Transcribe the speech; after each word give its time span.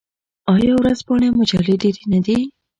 آیا 0.53 0.73
ورځپاڼې 0.77 1.25
او 1.29 1.37
مجلې 1.39 1.73
ډیرې 1.81 2.03
نه 2.13 2.19
دي؟ 2.25 2.37